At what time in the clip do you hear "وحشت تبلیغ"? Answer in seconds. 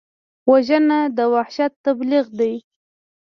1.33-2.25